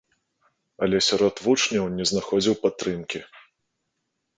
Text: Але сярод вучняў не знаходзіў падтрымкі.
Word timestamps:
Але 0.85 1.01
сярод 1.09 1.35
вучняў 1.49 1.85
не 2.01 2.11
знаходзіў 2.15 2.53
падтрымкі. 2.67 3.19